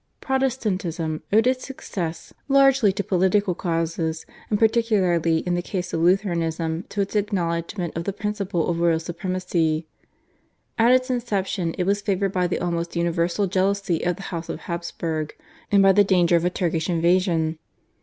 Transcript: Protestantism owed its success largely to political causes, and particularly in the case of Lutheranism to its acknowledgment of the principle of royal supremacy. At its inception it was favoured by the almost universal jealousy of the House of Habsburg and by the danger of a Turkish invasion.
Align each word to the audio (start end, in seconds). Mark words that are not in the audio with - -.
Protestantism 0.19 1.21
owed 1.31 1.45
its 1.45 1.63
success 1.67 2.33
largely 2.47 2.91
to 2.91 3.03
political 3.03 3.53
causes, 3.53 4.25
and 4.49 4.57
particularly 4.57 5.41
in 5.45 5.53
the 5.53 5.61
case 5.61 5.93
of 5.93 6.01
Lutheranism 6.01 6.85
to 6.89 7.01
its 7.01 7.15
acknowledgment 7.15 7.95
of 7.95 8.05
the 8.05 8.11
principle 8.11 8.67
of 8.67 8.79
royal 8.79 8.99
supremacy. 8.99 9.85
At 10.75 10.91
its 10.91 11.11
inception 11.11 11.75
it 11.77 11.83
was 11.83 12.01
favoured 12.01 12.31
by 12.31 12.47
the 12.47 12.57
almost 12.57 12.95
universal 12.95 13.45
jealousy 13.45 14.03
of 14.03 14.15
the 14.15 14.23
House 14.33 14.49
of 14.49 14.61
Habsburg 14.61 15.35
and 15.71 15.83
by 15.83 15.91
the 15.91 16.03
danger 16.03 16.35
of 16.35 16.45
a 16.45 16.49
Turkish 16.49 16.89
invasion. 16.89 17.59